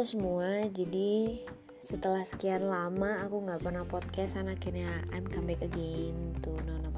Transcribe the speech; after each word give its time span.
Semua, 0.00 0.64
jadi 0.72 1.44
setelah 1.84 2.24
sekian 2.24 2.72
lama 2.72 3.20
aku 3.20 3.44
nggak 3.44 3.60
pernah 3.60 3.84
podcast, 3.84 4.32
dan 4.32 4.48
akhirnya 4.48 4.88
I'm 5.12 5.28
come 5.28 5.52
back 5.52 5.60
again 5.60 6.16
to 6.40 6.56
Nona 6.64 6.88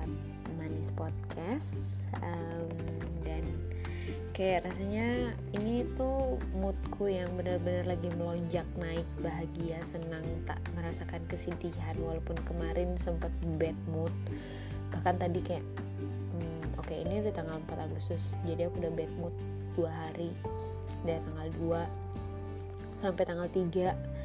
Manis 0.55 0.87
Podcast. 0.95 1.67
Um, 2.23 2.71
dan 3.27 3.43
kayak 4.31 4.71
rasanya 4.71 5.35
ini 5.51 5.83
tuh 5.99 6.39
moodku 6.55 7.11
yang 7.11 7.27
benar-benar 7.35 7.91
lagi 7.91 8.07
melonjak 8.15 8.71
naik 8.79 9.09
bahagia 9.19 9.83
senang 9.83 10.23
tak 10.47 10.63
merasakan 10.79 11.27
kesedihan 11.27 11.99
walaupun 11.99 12.39
kemarin 12.47 12.95
sempat 13.03 13.35
bad 13.59 13.75
mood. 13.91 14.15
Bahkan 14.95 15.19
tadi 15.19 15.43
kayak 15.43 15.67
hmm, 16.39 16.79
oke 16.79 16.87
okay, 16.87 17.03
ini 17.03 17.19
udah 17.19 17.35
tanggal 17.35 17.59
4 17.67 17.83
Agustus 17.83 18.23
jadi 18.47 18.71
aku 18.71 18.79
udah 18.79 18.95
bad 18.95 19.13
mood 19.19 19.35
dua 19.75 19.91
hari. 19.91 20.31
Dari 21.03 21.19
tanggal 21.19 21.51
2 21.99 22.02
sampai 23.03 23.27
tanggal 23.27 23.51
3 23.51 24.23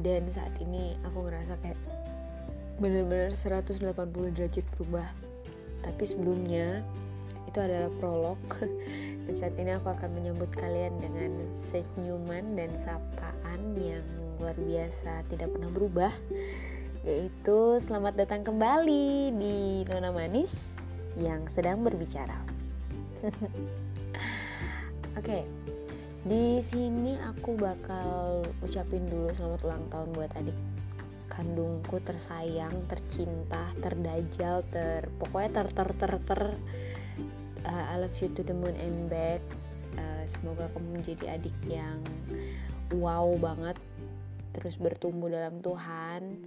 dan 0.00 0.26
saat 0.32 0.50
ini 0.58 0.98
aku 1.06 1.28
ngerasa 1.28 1.54
kayak 1.62 1.78
bener-bener 2.82 3.38
180 3.38 4.34
derajat 4.34 4.66
berubah. 4.74 5.06
Tapi 5.84 6.02
sebelumnya 6.08 6.82
itu 7.46 7.58
adalah 7.60 7.92
prolog. 8.02 8.40
Dan 9.24 9.34
saat 9.40 9.56
ini 9.56 9.72
aku 9.72 9.88
akan 9.88 10.10
menyambut 10.20 10.52
kalian 10.52 11.00
dengan 11.00 11.32
senyuman 11.72 12.44
dan 12.60 12.68
sapaan 12.76 13.72
yang 13.72 14.04
luar 14.36 14.52
biasa 14.52 15.24
tidak 15.32 15.48
pernah 15.48 15.72
berubah. 15.72 16.12
Yaitu 17.08 17.80
selamat 17.88 18.20
datang 18.20 18.44
kembali 18.44 19.32
di 19.32 19.88
Nona 19.88 20.12
Manis 20.12 20.52
yang 21.16 21.48
sedang 21.48 21.80
berbicara. 21.80 22.36
Oke 25.16 25.24
okay 25.24 25.63
di 26.24 26.64
sini 26.72 27.20
aku 27.20 27.52
bakal 27.52 28.40
ucapin 28.64 29.04
dulu 29.04 29.28
selamat 29.36 29.60
ulang 29.68 29.84
tahun 29.92 30.08
buat 30.16 30.32
adik 30.40 30.56
kandungku 31.28 32.00
tersayang, 32.00 32.72
tercinta, 32.88 33.76
terdajal, 33.82 34.64
ter 34.72 35.04
pokoknya 35.20 35.60
ter 35.60 35.68
ter 35.68 35.88
ter 36.00 36.12
ter. 36.24 36.42
Uh, 37.64 37.84
I 37.92 37.96
love 38.00 38.16
you 38.20 38.32
to 38.32 38.40
the 38.40 38.56
moon 38.56 38.72
and 38.80 39.12
back. 39.12 39.44
Uh, 40.00 40.24
semoga 40.24 40.72
kamu 40.72 41.00
menjadi 41.00 41.36
adik 41.36 41.56
yang 41.68 42.00
wow 42.96 43.28
banget 43.36 43.76
terus 44.56 44.80
bertumbuh 44.80 45.28
dalam 45.28 45.60
Tuhan. 45.60 46.40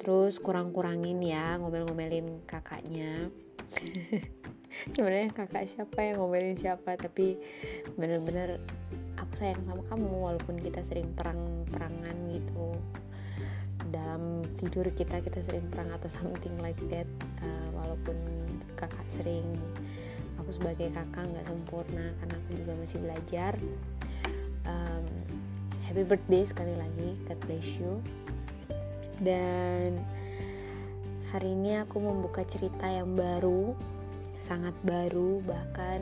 Terus 0.00 0.40
kurang-kurangin 0.40 1.20
ya 1.20 1.60
ngomel-ngomelin 1.60 2.46
kakaknya. 2.48 3.28
Sebenarnya 4.94 5.34
kakak 5.34 5.66
siapa 5.74 5.98
yang 6.00 6.22
ngomelin 6.22 6.54
siapa? 6.54 6.94
Tapi 6.94 7.34
bener-bener 7.98 8.62
aku 9.18 9.32
sayang 9.34 9.62
sama 9.66 9.82
kamu 9.90 10.08
walaupun 10.08 10.56
kita 10.62 10.80
sering 10.86 11.10
perang-perangan 11.18 12.16
gitu. 12.30 12.78
Dalam 13.88 14.44
tidur 14.60 14.86
kita 14.94 15.18
kita 15.24 15.42
sering 15.42 15.66
perang 15.72 15.90
atau 15.94 16.06
something 16.10 16.54
like 16.62 16.78
that. 16.92 17.08
Uh, 17.42 17.68
walaupun 17.74 18.16
kakak 18.78 19.06
sering 19.18 19.44
aku 20.38 20.54
sebagai 20.54 20.94
kakak 20.94 21.26
nggak 21.26 21.46
sempurna 21.46 22.14
karena 22.22 22.34
aku 22.38 22.50
juga 22.54 22.72
masih 22.78 22.98
belajar. 23.02 23.52
Um, 24.68 25.06
happy 25.88 26.04
birthday 26.04 26.44
sekali 26.46 26.74
lagi 26.78 27.18
God 27.26 27.38
bless 27.48 27.68
you. 27.80 27.98
Dan 29.18 29.98
hari 31.34 31.58
ini 31.58 31.82
aku 31.82 31.98
membuka 31.98 32.46
cerita 32.46 32.86
yang 32.86 33.18
baru 33.18 33.74
sangat 34.38 34.72
baru 34.86 35.42
bahkan 35.42 36.00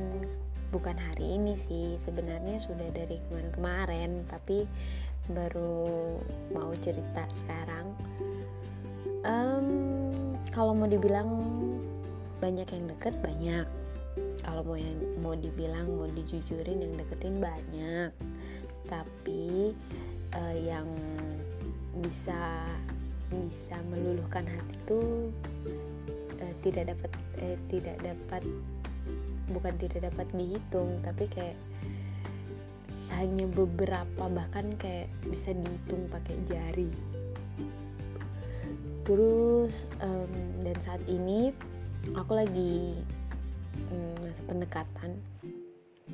bukan 0.75 0.99
hari 0.99 1.39
ini 1.39 1.55
sih 1.69 1.97
sebenarnya 2.03 2.59
sudah 2.59 2.89
dari 2.91 3.23
kemarin-kemarin 3.29 4.27
tapi 4.27 4.67
baru 5.31 6.17
mau 6.55 6.71
cerita 6.83 7.27
sekarang. 7.35 7.87
Um, 9.27 9.69
kalau 10.55 10.71
mau 10.71 10.87
dibilang 10.87 11.29
banyak 12.39 12.69
yang 12.71 12.85
deket 12.91 13.15
banyak. 13.23 13.67
Kalau 14.47 14.63
mau 14.63 14.79
yang 14.79 14.97
mau 15.19 15.35
dibilang 15.35 15.91
mau 15.91 16.07
dijujurin 16.07 16.79
yang 16.79 16.95
deketin 16.95 17.43
banyak. 17.43 18.11
Tapi 18.87 19.75
uh, 20.39 20.57
yang 20.57 20.87
bisa 21.99 22.63
bisa 23.27 23.77
meluluhkan 23.91 24.47
hati 24.47 24.75
itu 24.87 25.01
uh, 26.39 26.55
tidak 26.63 26.95
dapat 26.95 27.11
uh, 27.43 27.57
tidak 27.67 27.97
dapat 27.99 28.43
bukan 29.51 29.75
tidak 29.79 30.11
dapat 30.11 30.27
dihitung 30.35 30.99
tapi 31.03 31.31
kayak 31.31 31.57
hanya 33.17 33.49
beberapa 33.49 34.29
bahkan 34.29 34.77
kayak 34.77 35.09
bisa 35.25 35.57
dihitung 35.57 36.05
pakai 36.13 36.37
jari. 36.53 36.91
Terus 39.07 39.73
um, 40.05 40.33
dan 40.61 40.77
saat 40.83 41.01
ini 41.09 41.55
aku 42.13 42.33
lagi 42.37 42.99
um, 43.89 44.15
masa 44.21 44.43
pendekatan 44.45 45.11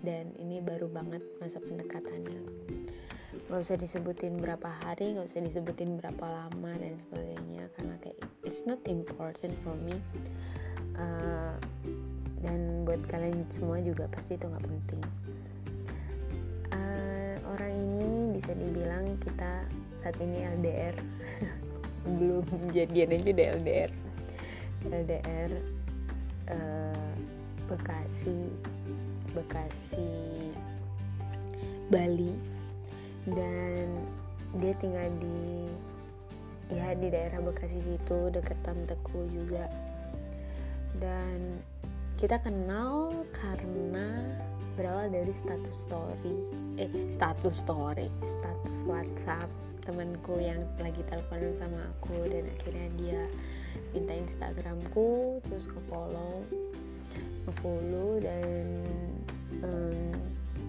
dan 0.06 0.30
ini 0.38 0.62
baru 0.62 0.86
banget 0.86 1.24
masa 1.42 1.58
pendekatannya. 1.58 2.38
Nggak 3.50 3.60
usah 3.60 3.76
disebutin 3.80 4.38
berapa 4.38 4.70
hari 4.86 5.16
nggak 5.18 5.26
usah 5.26 5.42
disebutin 5.42 5.98
berapa 5.98 6.22
lama 6.22 6.72
dan 6.78 6.94
sebagainya 7.08 7.64
karena 7.74 7.94
kayak 7.98 8.20
it's 8.46 8.62
not 8.68 8.78
important 8.86 9.52
for 9.66 9.74
me. 9.82 9.96
Uh, 10.92 11.56
dan 12.42 12.82
buat 12.82 12.98
kalian 13.06 13.46
semua 13.48 13.78
juga 13.78 14.10
pasti 14.10 14.34
itu 14.34 14.50
nggak 14.50 14.66
penting. 14.66 15.02
Uh, 16.74 17.34
orang 17.54 17.72
ini 17.72 18.36
bisa 18.36 18.52
dibilang 18.58 19.14
kita 19.22 19.62
saat 20.02 20.18
ini 20.18 20.42
LDR 20.58 20.96
belum 22.18 22.44
jadian 22.74 23.14
aja 23.14 23.30
udah 23.30 23.48
LDR 23.62 23.90
LDR 24.90 25.50
uh, 26.50 27.12
Bekasi 27.70 28.50
Bekasi 29.32 30.10
Bali. 31.88 32.34
Dan 33.22 33.86
dia 34.58 34.74
tinggal 34.82 35.06
di 35.22 35.70
ya 36.74 36.90
di 36.98 37.06
daerah 37.06 37.38
Bekasi 37.38 37.78
situ 37.78 38.18
dekat 38.34 38.58
Tamteku 38.66 39.30
juga. 39.30 39.70
Dan 40.98 41.62
kita 42.22 42.38
kenal 42.38 43.10
karena 43.34 44.22
berawal 44.78 45.10
dari 45.10 45.34
status 45.34 45.74
story. 45.74 46.38
Eh 46.78 47.10
status 47.18 47.66
story 47.66 48.06
status 48.22 48.86
WhatsApp 48.86 49.50
temanku 49.82 50.38
yang 50.38 50.62
lagi 50.78 51.02
teleponan 51.10 51.50
sama 51.58 51.82
aku 51.82 52.22
dan 52.30 52.46
akhirnya 52.46 52.88
dia 52.94 53.22
minta 53.90 54.14
Instagramku 54.14 55.42
terus 55.42 55.66
ke 55.66 55.74
follow 55.90 56.46
ke 57.42 57.50
follow 57.58 58.22
dan 58.22 58.86
um, 59.66 60.14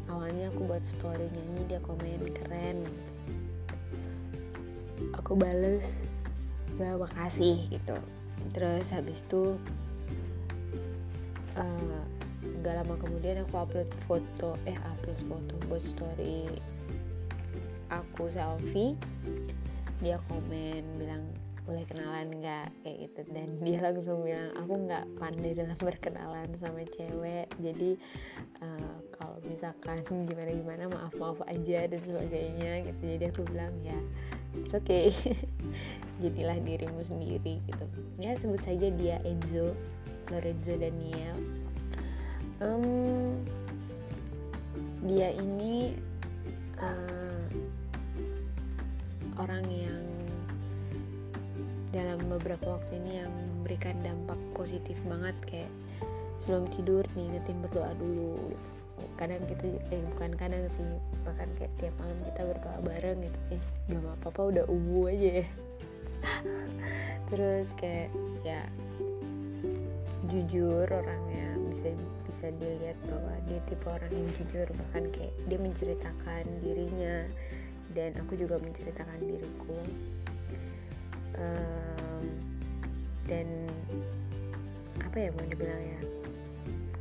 awalnya 0.09 0.49
aku 0.49 0.65
buat 0.65 0.81
story 0.81 1.29
nyanyi 1.37 1.69
dia 1.69 1.79
komen 1.85 2.33
keren. 2.33 2.81
Aku 5.21 5.37
bales 5.37 5.85
ya 6.81 6.97
makasih 6.97 7.69
gitu. 7.69 7.93
Terus 8.57 8.89
habis 8.89 9.21
itu 9.21 9.61
uh, 11.57 12.03
gak 12.63 12.75
lama 12.79 12.95
kemudian 12.99 13.43
aku 13.43 13.55
upload 13.59 13.89
foto 14.07 14.55
eh 14.67 14.75
upload 14.75 15.19
foto 15.27 15.53
buat 15.67 15.83
story 15.83 16.47
aku 17.93 18.29
selfie. 18.33 18.97
Dia 20.01 20.19
komen 20.27 20.83
bilang 20.99 21.23
boleh 21.63 21.87
kenalan 21.87 22.27
nggak? 22.43 22.67
Kayak 22.83 22.97
gitu. 23.07 23.21
Dan 23.31 23.47
dia 23.65 23.79
langsung 23.79 24.25
bilang 24.25 24.51
aku 24.57 24.73
nggak 24.89 25.05
pandai 25.21 25.51
dalam 25.55 25.77
berkenalan 25.87 26.49
sama 26.59 26.83
cewek. 26.91 27.47
Jadi 27.61 27.95
uh, 28.59 28.97
kalau 29.15 29.37
misalkan 29.47 30.03
gimana 30.29 30.51
gimana 30.51 30.83
maaf 30.91 31.13
maaf 31.15 31.39
aja 31.47 31.87
dan 31.87 32.01
sebagainya 32.03 32.89
gitu. 32.91 33.01
Jadi 33.17 33.23
aku 33.29 33.41
bilang 33.47 33.73
ya 33.85 33.99
it's 34.57 34.75
okay. 34.75 35.13
Jadilah 36.21 36.59
dirimu 36.61 37.01
sendiri 37.05 37.63
gitu. 37.69 37.85
Ya 38.19 38.35
sebut 38.35 38.59
saja 38.61 38.91
dia 38.93 39.21
Enzo 39.23 39.73
Lorenzo 40.31 40.73
Daniel. 40.77 41.37
Um, 42.63 43.43
dia 45.03 45.35
ini 45.35 45.99
uh, 46.79 47.43
orang 49.35 49.65
yang 49.67 50.03
dalam 51.93 52.19
beberapa 52.25 52.79
waktu 52.79 52.97
ini 52.97 53.21
yang 53.21 53.31
memberikan 53.31 53.93
dampak 54.01 54.39
positif 54.57 54.97
banget 55.05 55.35
kayak 55.45 55.71
sebelum 56.41 56.65
tidur 56.73 57.05
nih 57.13 57.29
ngingetin 57.29 57.57
berdoa 57.61 57.91
dulu. 57.99 58.55
Kadang 59.19 59.43
kita 59.45 59.77
eh 59.91 60.01
bukan 60.15 60.31
kadang 60.39 60.63
sih 60.73 60.85
bahkan 61.21 61.49
kayak 61.59 61.73
tiap 61.77 61.93
malam 62.01 62.17
kita 62.31 62.41
berdoa 62.49 62.77
bareng 62.81 63.19
gitu 63.21 63.39
eh 63.53 63.61
belum 63.91 64.05
apa 64.09 64.27
apa 64.31 64.41
udah 64.41 64.65
ubu 64.71 64.99
aja 65.11 65.29
ya. 65.43 65.47
Terus 67.29 67.67
kayak 67.77 68.09
ya 68.41 68.61
jujur 70.33 70.89
orangnya. 70.89 71.53
Bisa 71.69 71.93
bisa 72.25 72.47
dilihat 72.57 72.97
bahwa 73.05 73.33
dia 73.45 73.59
tipe 73.69 73.85
orang 73.85 74.09
yang 74.09 74.29
jujur 74.41 74.67
bahkan 74.73 75.03
kayak 75.13 75.33
dia 75.45 75.59
menceritakan 75.61 76.43
dirinya. 76.65 77.17
Dan 77.93 78.17
aku 78.17 78.33
juga 78.33 78.57
menceritakan 78.57 79.19
diriku. 79.21 79.77
Um, 81.37 82.25
dan 83.29 83.45
apa 85.05 85.17
ya 85.17 85.29
mau 85.29 85.45
dibilang 85.45 85.83
ya? 85.85 86.01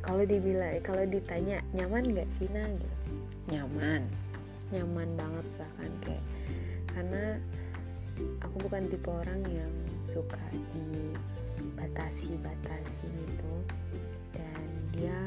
Kalau 0.05 0.23
dibilang 0.29 0.77
kalau 0.85 1.03
ditanya 1.09 1.57
nyaman 1.73 2.13
nggak 2.13 2.29
sih 2.37 2.45
nah 2.53 2.69
gitu. 2.69 2.97
Nyaman. 3.49 4.05
Nyaman 4.69 5.09
banget 5.17 5.47
bahkan 5.57 5.91
kayak 6.05 6.25
karena 6.93 7.41
aku 8.45 8.55
bukan 8.69 8.85
tipe 8.85 9.09
orang 9.09 9.41
yang 9.49 9.73
suka 10.05 10.37
dibatasi-batasi 11.83 13.07
gitu. 13.11 13.53
Dan 14.31 14.63
dia 14.95 15.17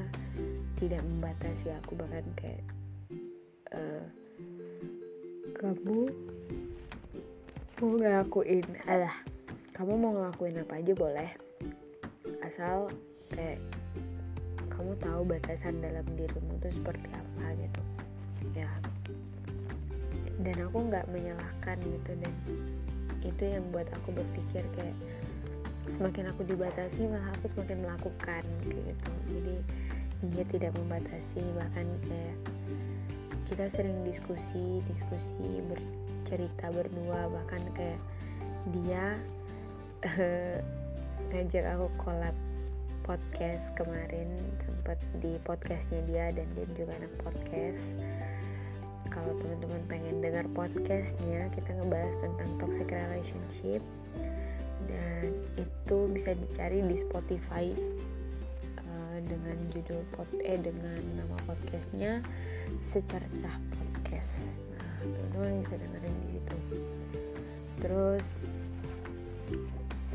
tidak 0.80 1.04
membatasi 1.04 1.68
aku 1.76 2.00
bahkan 2.00 2.24
kayak 2.40 2.64
uh, 3.76 4.04
kamu 5.60 6.08
mau 7.76 7.92
ngelakuin 8.00 8.64
alah. 8.88 9.12
kamu 9.76 9.92
mau 10.00 10.16
ngelakuin 10.16 10.64
apa 10.64 10.80
aja 10.80 10.92
boleh. 10.96 11.30
Asal 12.40 12.88
kayak 13.36 13.60
kamu 14.72 14.96
tahu 14.96 15.20
batasan 15.28 15.84
dalam 15.84 16.04
dirimu 16.16 16.56
itu 16.56 16.80
seperti 16.80 17.08
apa 17.12 17.44
gitu. 17.60 17.82
Ya. 18.56 18.72
Dan 20.40 20.56
aku 20.64 20.88
nggak 20.88 21.04
menyalahkan 21.12 21.76
gitu 21.84 22.12
dan 22.16 22.32
itu 23.20 23.42
yang 23.44 23.64
buat 23.74 23.84
aku 23.92 24.16
berpikir 24.16 24.64
kayak 24.72 24.96
semakin 25.94 26.32
aku 26.34 26.42
dibatasi 26.42 27.06
malah 27.06 27.30
aku 27.38 27.52
semakin 27.54 27.78
melakukan 27.86 28.42
gitu. 28.66 29.10
Jadi 29.30 29.56
dia 30.32 30.44
tidak 30.48 30.72
membatasi 30.80 31.42
bahkan 31.54 31.86
kayak 32.08 32.36
kita 33.46 33.64
sering 33.70 34.02
diskusi 34.02 34.82
diskusi 34.90 35.62
bercerita 35.70 36.72
berdua 36.74 37.30
bahkan 37.30 37.62
kayak 37.78 38.00
dia 38.74 39.14
ngajak 41.30 41.64
aku 41.76 41.86
collab 42.00 42.34
podcast 43.06 43.70
kemarin 43.78 44.26
sempat 44.66 44.98
di 45.22 45.38
podcastnya 45.46 46.02
dia 46.10 46.26
dan 46.34 46.46
dia 46.58 46.66
juga 46.74 46.90
anak 46.98 47.12
podcast. 47.22 47.82
Kalau 49.06 49.32
teman-teman 49.38 49.82
pengen 49.86 50.18
dengar 50.18 50.44
podcastnya 50.50 51.46
kita 51.54 51.70
ngebahas 51.78 52.14
tentang 52.18 52.50
toxic 52.58 52.90
relationship 52.90 53.80
dan 54.84 55.32
itu 55.56 55.98
bisa 56.12 56.36
dicari 56.36 56.84
di 56.84 56.96
Spotify 57.00 57.72
uh, 58.84 59.18
dengan 59.24 59.56
judul 59.72 60.04
pod 60.12 60.28
eh 60.44 60.60
dengan 60.60 61.00
nama 61.16 61.36
podcastnya 61.48 62.20
secercah 62.84 63.56
podcast. 63.72 64.60
Nah 64.76 64.94
teman-teman 65.00 65.64
bisa 65.64 65.74
dengerin 65.80 66.14
di 66.20 66.28
situ. 66.36 66.56
Terus 67.80 68.26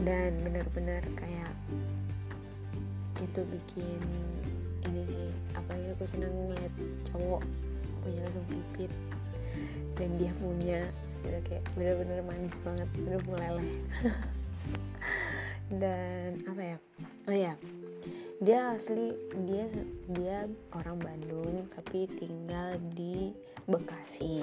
dan 0.01 0.33
benar-benar 0.41 1.03
kayak 1.17 1.53
itu 3.21 3.41
bikin 3.45 4.01
ini 4.89 5.01
sih 5.05 5.29
apalagi 5.53 5.93
aku 5.93 6.05
senang 6.09 6.33
ngeliat 6.33 6.73
cowok 7.13 7.43
punya 8.01 8.19
langsung 8.25 8.45
pipit 8.49 8.91
dan 9.93 10.09
dia 10.17 10.33
punya 10.41 10.81
gitu 11.21 11.39
kayak 11.45 11.63
bener-bener 11.77 12.19
manis 12.25 12.57
banget 12.65 12.89
bener 12.97 13.21
meleleh 13.29 13.71
dan 15.79 16.41
apa 16.49 16.61
ya? 16.75 16.77
Oh 17.29 17.35
ya 17.35 17.53
dia 18.41 18.73
asli 18.73 19.13
dia 19.45 19.69
dia 20.17 20.49
orang 20.73 20.97
Bandung 20.97 21.69
tapi 21.77 22.09
tinggal 22.17 22.81
di 22.97 23.29
Bekasi. 23.69 24.41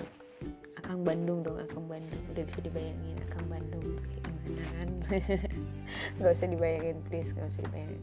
Akang 0.79 1.03
Bandung 1.03 1.43
dong 1.43 1.59
Akang 1.59 1.91
Bandung. 1.91 2.23
Udah 2.31 2.47
bisa 2.47 2.63
dibayangin 2.63 3.19
Akang 3.27 3.47
Bandung 3.51 3.99
gimana 3.99 4.63
kan? 4.71 4.89
Nggak 6.23 6.33
usah 6.39 6.49
dibayangin 6.49 6.99
please 7.11 7.35
nggak 7.35 7.51
usah 7.51 7.63
dibayangin. 7.67 8.03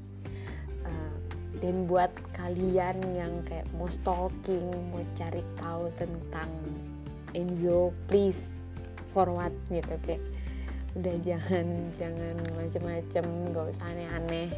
Uh, 0.84 1.16
dan 1.64 1.76
buat 1.88 2.12
kalian 2.36 3.00
yang 3.16 3.34
kayak 3.48 3.66
mau 3.80 3.88
stalking 3.88 4.68
mau 4.92 5.02
cari 5.16 5.42
tahu 5.56 5.88
tentang 5.96 6.52
Enzo 7.32 7.96
please 8.12 8.52
forward 9.16 9.56
gitu 9.72 9.96
kayak 10.04 10.20
udah 10.96 11.16
jangan 11.24 11.68
jangan 12.00 12.36
macem-macem 12.56 13.26
nggak 13.52 13.66
usah 13.76 13.86
aneh-aneh. 13.92 14.50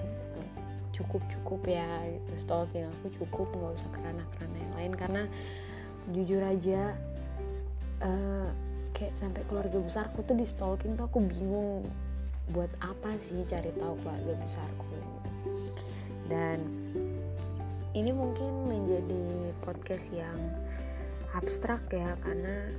Cukup 0.93 1.21
cukup 1.29 1.61
ya 1.65 1.85
gitu. 2.09 2.31
Stalking 2.37 2.85
aku 2.85 3.05
cukup 3.21 3.47
nggak 3.53 3.73
usah 3.77 3.89
kerana-kerana 3.93 4.55
yang 4.57 4.73
lain. 4.77 4.93
Karena 4.93 5.23
jujur 6.13 6.41
aja 6.41 6.95
uh, 8.01 8.49
kayak 8.97 9.13
sampai 9.17 9.45
keluarga 9.45 9.77
besarku 9.77 10.25
tuh 10.25 10.33
di 10.33 10.45
stalking 10.49 10.97
tuh 10.97 11.05
aku 11.05 11.21
bingung 11.21 11.85
buat 12.49 12.71
apa 12.79 13.11
sih 13.27 13.43
cari 13.43 13.75
tahu 13.75 13.93
keluarga 14.01 14.33
besarku 14.39 14.87
dan 16.31 16.59
ini 17.95 18.11
mungkin 18.11 18.67
menjadi 18.67 19.51
podcast 19.63 20.07
yang 20.11 20.37
abstrak 21.35 21.83
ya 21.91 22.15
karena 22.23 22.71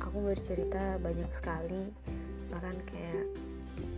aku 0.00 0.28
bercerita 0.28 0.96
banyak 1.00 1.28
sekali 1.32 1.88
bahkan 2.48 2.76
kayak 2.88 3.24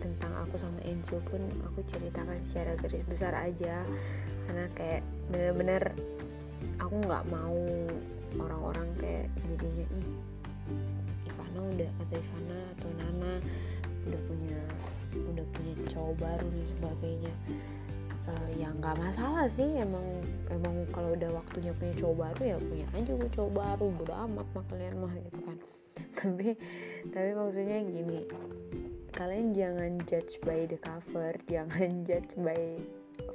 tentang 0.01 0.33
aku 0.45 0.57
sama 0.57 0.77
Enzo 0.85 1.17
pun 1.29 1.41
aku 1.65 1.81
ceritakan 1.89 2.41
secara 2.45 2.77
garis 2.79 3.05
besar 3.05 3.33
aja. 3.33 3.85
Karena 4.45 4.65
kayak 4.77 5.01
bener-bener 5.29 5.83
aku 6.77 6.95
nggak 7.01 7.25
mau 7.29 7.61
orang-orang 8.37 8.87
kayak 8.97 9.27
jadinya 9.49 9.85
ih 9.97 10.09
Ivana 11.27 11.59
udah 11.75 11.89
atau 12.05 12.17
Ivana 12.17 12.59
atau 12.77 12.89
Nana 12.99 13.33
udah 14.07 14.21
punya 14.25 14.61
udah 15.11 15.45
punya 15.53 15.73
cowok 15.91 16.15
baru 16.19 16.45
dan 16.47 16.65
sebagainya. 16.67 17.33
Uh, 18.21 18.49
ya 18.53 18.69
nggak 18.69 19.01
masalah 19.01 19.49
sih 19.49 19.65
emang 19.81 20.05
emang 20.53 20.85
kalau 20.93 21.17
udah 21.17 21.33
waktunya 21.33 21.73
punya 21.73 21.93
cowok 21.97 22.17
baru 22.21 22.41
ya 22.53 22.57
punya 22.61 22.85
aja 22.93 23.11
gue 23.17 23.29
cowok 23.33 23.51
baru 23.57 23.85
bodo 23.97 24.13
amat 24.13 24.47
mah 24.53 24.65
kalian 24.69 24.95
mah 25.01 25.13
gitu 25.17 25.39
kan 25.41 25.57
tapi 26.21 26.53
tapi 27.09 27.29
maksudnya 27.33 27.79
gini. 27.81 28.19
Kalian 29.11 29.51
jangan 29.51 29.91
judge 30.07 30.37
by 30.45 30.69
the 30.69 30.77
cover 30.77 31.33
jangan 31.51 32.05
judge 32.05 32.31
by 32.37 32.77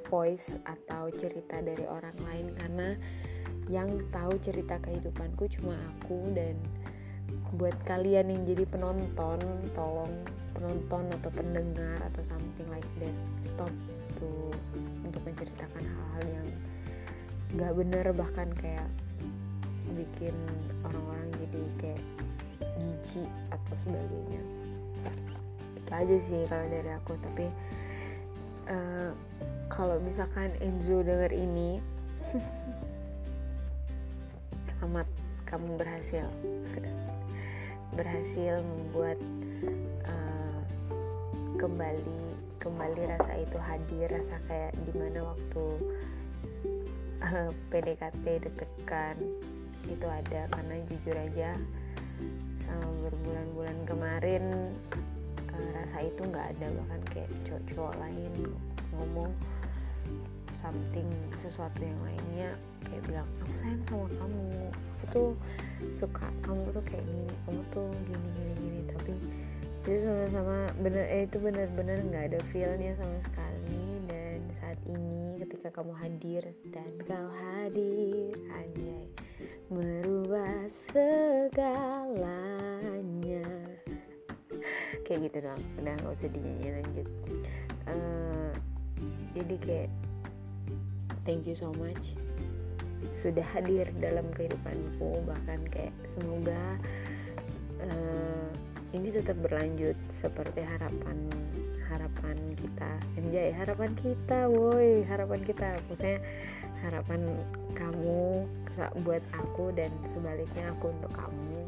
voice 0.06 0.54
atau 0.64 1.10
cerita 1.12 1.60
dari 1.60 1.84
orang 1.84 2.16
lain 2.22 2.46
karena 2.56 2.88
yang 3.66 3.90
tahu 4.14 4.38
cerita 4.38 4.78
kehidupanku 4.78 5.50
cuma 5.58 5.74
aku. 5.74 6.30
Dan 6.30 6.56
buat 7.58 7.74
kalian 7.86 8.30
yang 8.30 8.42
jadi 8.46 8.64
penonton 8.70 9.38
tolong 9.74 10.10
penonton 10.54 11.04
atau 11.20 11.30
pendengar 11.34 11.98
atau 12.00 12.22
something 12.24 12.66
like 12.72 12.86
that 13.02 13.12
stop 13.44 13.70
tuh 14.16 14.48
untuk 15.04 15.20
menceritakan 15.26 15.84
hal-hal 15.84 16.24
yang 16.30 16.48
gak 17.58 17.72
bener. 17.74 18.06
Bahkan 18.14 18.48
kayak 18.62 18.88
bikin 19.94 20.34
orang-orang 20.82 21.28
jadi 21.38 21.62
kayak 21.78 22.04
jijik 22.80 23.28
atau 23.52 23.74
sebagainya. 23.84 24.42
Itu 25.76 25.90
aja 25.92 26.16
sih 26.20 26.40
kalau 26.48 26.66
dari 26.68 26.90
aku 26.92 27.12
tapi 27.20 27.46
uh, 28.70 29.10
kalau 29.66 29.98
misalkan 30.02 30.54
Enzo 30.62 31.02
denger 31.02 31.32
ini 31.34 31.82
selamat 34.66 35.06
kamu 35.46 35.78
berhasil. 35.78 36.26
Berhasil 37.94 38.60
membuat 38.60 39.18
uh, 40.04 40.60
kembali 41.56 42.18
kembali 42.60 43.02
rasa 43.06 43.38
itu 43.38 43.56
hadir 43.62 44.10
rasa 44.10 44.42
kayak 44.50 44.74
di 44.74 44.92
mana 44.98 45.22
waktu 45.22 45.64
uh, 47.22 47.46
eh, 47.46 47.50
PDKT 47.70 48.24
deg-degan 48.42 49.16
itu 49.86 50.06
ada. 50.06 50.50
Karena 50.50 50.74
jujur 50.90 51.14
aja 51.14 51.54
sama 52.66 52.90
berbulan-bulan 53.06 53.78
kemarin 53.86 54.44
uh, 55.54 55.68
rasa 55.78 56.02
itu 56.02 56.20
nggak 56.26 56.46
ada 56.58 56.66
bahkan 56.74 57.00
kayak 57.14 57.30
cowok-cowok 57.46 57.94
lain 58.02 58.32
ngomong 58.94 59.32
something 60.58 61.08
sesuatu 61.38 61.78
yang 61.78 62.00
lainnya 62.02 62.50
kayak 62.82 63.02
bilang 63.06 63.28
aku 63.42 63.54
sayang 63.54 63.82
sama 63.86 64.06
kamu 64.18 64.70
aku 64.70 65.04
tuh 65.14 65.30
suka 65.92 66.26
kamu 66.42 66.62
tuh 66.72 66.82
kayak 66.86 67.04
gini 67.04 67.34
kamu 67.46 67.60
tuh 67.70 67.90
gini 68.06 68.28
gini 68.34 68.52
gini. 68.58 68.80
Tapi 68.90 69.14
itu 69.86 70.02
sama-sama 70.02 70.66
bener 70.82 71.06
eh, 71.06 71.22
itu 71.30 71.38
benar-benar 71.38 71.98
nggak 72.10 72.24
ada 72.34 72.40
feelnya 72.50 72.98
sama 72.98 73.18
sekali. 73.22 74.02
Dan 74.10 74.40
saat 74.56 74.78
ini 74.88 75.38
ketika 75.38 75.68
kamu 75.70 75.92
hadir 75.94 76.42
dan 76.74 76.90
kau 77.06 77.28
hadir 77.30 78.34
anjay 78.50 79.06
merubah 79.66 80.66
segalanya 80.70 82.55
kayak 85.06 85.30
gitu 85.30 85.38
dong 85.46 85.60
udah 85.78 85.94
nggak 86.02 86.12
usah 86.12 86.28
dinyanyi 86.34 86.68
lanjut 86.82 87.08
uh, 87.86 88.52
jadi 89.38 89.54
kayak 89.62 89.90
thank 91.22 91.46
you 91.46 91.54
so 91.54 91.70
much 91.78 92.18
sudah 93.16 93.44
hadir 93.56 93.88
dalam 93.98 94.26
kehidupanku. 94.36 95.24
Bahkan 95.24 95.60
kayak 95.72 95.94
semoga 96.08 96.78
uh, 97.82 98.48
ini 98.92 99.12
tetap 99.12 99.36
berlanjut 99.40 99.96
seperti 100.12 100.64
harapan 100.64 101.16
harapan 101.86 102.36
kita. 102.58 102.92
Anjay 103.18 103.50
harapan 103.56 103.90
kita 103.96 104.50
woi. 104.50 105.02
Harapan 105.06 105.40
kita 105.44 105.80
maksudnya 105.88 106.20
harapan 106.84 107.20
kamu 107.72 108.44
buat 109.02 109.24
aku 109.32 109.72
dan 109.72 109.88
sebaliknya 110.12 110.68
aku 110.68 110.92
untuk 110.92 111.12
kamu 111.16 111.64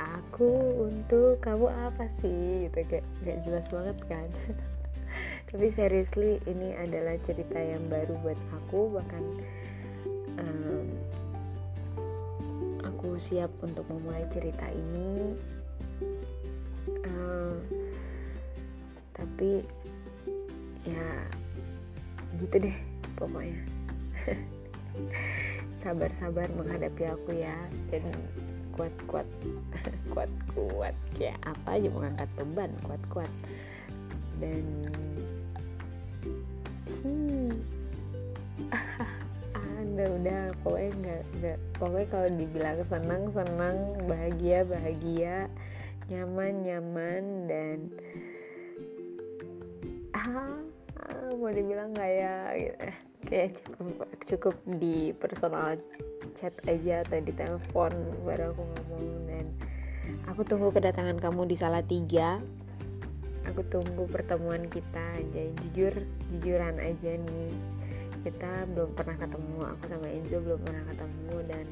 aku 0.00 0.50
untuk 0.90 1.38
kamu 1.42 1.68
apa 1.70 2.08
sih? 2.20 2.68
Gitu 2.68 2.78
kayak 2.88 3.06
gak 3.22 3.38
jelas 3.46 3.66
banget 3.70 3.98
kan. 4.06 4.28
Tapi 5.50 5.66
seriously 5.70 6.42
ini 6.50 6.74
adalah 6.74 7.14
cerita 7.22 7.58
yang 7.58 7.86
baru 7.86 8.18
buat 8.26 8.40
aku 8.58 8.98
bahkan 8.98 9.24
um, 10.42 10.86
aku 12.82 13.14
siap 13.20 13.50
untuk 13.62 13.86
memulai 13.86 14.26
cerita 14.34 14.66
ini. 14.72 15.38
Um, 17.04 17.62
tapi 19.14 19.62
ya 20.84 21.06
gitu 22.42 22.66
deh 22.66 22.76
pokoknya. 23.14 23.62
Sabar-sabar 25.84 26.48
menghadapi 26.56 27.04
aku 27.12 27.30
ya 27.38 27.54
dan 27.92 28.02
kuat-kuat 28.74 29.26
kuat-kuat. 30.12 30.94
Kayak 31.14 31.38
apa 31.46 31.68
aja 31.78 31.88
mengangkat 31.90 32.28
beban 32.34 32.70
kuat-kuat. 32.82 33.30
Dan 34.42 34.64
hmm 37.02 37.48
anda 39.84 40.04
udah 40.10 40.42
pokoknya 40.66 40.90
nggak 41.00 41.22
nggak 41.38 41.58
pokoknya 41.78 42.08
kalau 42.10 42.28
dibilang 42.34 42.78
senang 42.90 43.24
senang 43.30 43.76
bahagia 44.10 44.58
bahagia 44.66 45.36
nyaman 46.10 46.52
nyaman 46.66 47.24
dan 47.46 47.78
ah, 50.12 50.58
ah 50.98 51.30
mau 51.38 51.52
dibilang 51.52 51.94
ya 51.96 52.52
gitu 52.58 52.86
kayak 53.34 53.58
cukup 53.66 54.06
cukup 54.30 54.54
di 54.78 55.10
personal 55.10 55.74
chat 56.38 56.54
aja 56.70 57.02
atau 57.02 57.18
di 57.18 57.34
telepon 57.34 57.90
baru 58.22 58.54
aku 58.54 58.62
ngomong. 58.62 59.06
Dan 59.26 59.46
aku 60.30 60.46
tunggu 60.46 60.70
kedatangan 60.70 61.18
kamu 61.18 61.50
di 61.50 61.56
salah 61.58 61.82
tiga. 61.82 62.38
Aku 63.50 63.66
tunggu 63.66 64.06
pertemuan 64.06 64.70
kita 64.70 65.02
aja 65.18 65.50
jujur 65.66 66.06
jujuran 66.30 66.78
aja 66.78 67.18
nih. 67.18 67.50
Kita 68.22 68.70
belum 68.70 68.94
pernah 68.94 69.18
ketemu 69.18 69.58
aku 69.66 69.82
sama 69.90 70.06
Enzo 70.14 70.38
belum 70.38 70.60
pernah 70.62 70.84
ketemu 70.94 71.36
dan 71.50 71.66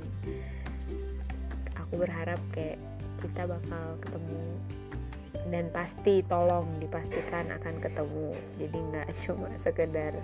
aku 1.78 1.95
berharap 1.95 2.42
kayak 2.50 2.83
kita 3.23 3.47
bakal 3.47 3.87
ketemu. 4.02 4.42
Dan 5.47 5.71
pasti 5.71 6.26
tolong 6.26 6.66
dipastikan 6.83 7.54
akan 7.54 7.78
ketemu. 7.78 8.35
Jadi 8.59 8.78
nggak 8.83 9.09
cuma 9.23 9.49
sekedar 9.62 10.19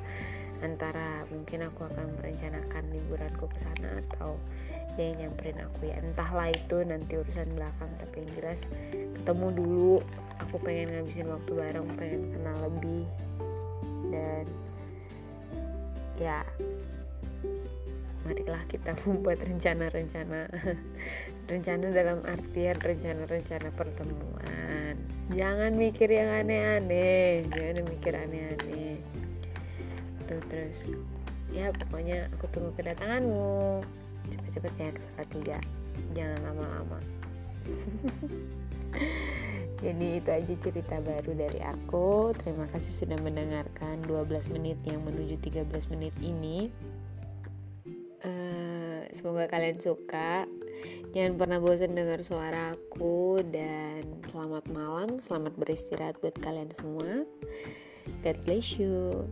antara 0.60 1.22
mungkin 1.30 1.66
aku 1.70 1.86
akan 1.86 2.18
merencanakan 2.18 2.82
liburanku 2.90 3.46
ke 3.46 3.58
sana 3.62 4.02
atau 4.08 4.34
dia 4.98 5.14
yang 5.14 5.30
nyamperin 5.30 5.62
aku. 5.62 5.86
Ya 5.86 5.96
entahlah 6.02 6.50
itu 6.50 6.78
nanti 6.82 7.14
urusan 7.14 7.48
belakang 7.54 7.90
tapi 8.02 8.26
yang 8.26 8.30
jelas 8.34 8.60
ketemu 8.90 9.46
dulu. 9.54 9.94
Aku 10.42 10.58
pengen 10.58 10.90
ngabisin 10.90 11.30
waktu 11.30 11.50
bareng 11.54 11.88
pengen 11.94 12.22
kenal 12.34 12.56
lebih. 12.66 13.06
Dan 14.08 14.44
ya 16.18 16.42
marilah 18.26 18.62
kita 18.66 18.98
membuat 19.06 19.38
rencana-rencana. 19.46 20.50
Rencana 21.48 21.88
dalam 21.88 22.20
artian 22.28 22.76
rencana-rencana 22.76 23.72
pertemuan. 23.72 24.94
Jangan 25.32 25.72
mikir 25.80 26.12
yang 26.12 26.44
aneh-aneh. 26.44 27.48
Jangan 27.48 27.88
mikir 27.88 28.12
aneh-aneh 28.12 28.87
gitu 30.28 30.36
terus 30.52 30.78
ya 31.48 31.72
pokoknya 31.72 32.28
aku 32.36 32.44
tunggu 32.52 32.70
kedatanganmu. 32.76 33.80
Cepet-cepet 34.28 34.74
ya 34.76 34.90
ke 34.92 35.24
tiga. 35.32 35.58
Jangan 36.12 36.52
lama-lama. 36.52 37.00
Jadi 39.84 40.06
itu 40.20 40.28
aja 40.28 40.54
cerita 40.60 41.00
baru 41.00 41.32
dari 41.32 41.60
aku. 41.64 42.36
Terima 42.36 42.68
kasih 42.68 42.92
sudah 42.92 43.16
mendengarkan 43.24 44.04
12 44.04 44.52
menit 44.52 44.76
yang 44.84 45.00
menuju 45.08 45.40
13 45.40 45.64
menit 45.96 46.12
ini. 46.20 46.68
Uh, 48.20 49.08
semoga 49.16 49.48
kalian 49.48 49.80
suka. 49.80 50.44
Jangan 51.16 51.40
pernah 51.40 51.58
bosan 51.62 51.96
dengar 51.96 52.20
suara 52.20 52.76
aku. 52.76 53.40
Dan 53.48 54.20
selamat 54.28 54.68
malam 54.68 55.16
selamat 55.24 55.56
beristirahat 55.56 56.20
buat 56.20 56.36
kalian 56.44 56.68
semua. 56.76 57.24
God 58.20 58.36
bless 58.44 58.76
you 58.76 59.24